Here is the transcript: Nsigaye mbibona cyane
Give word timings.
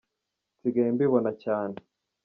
Nsigaye 0.59 0.89
mbibona 0.95 1.31
cyane 1.43 1.75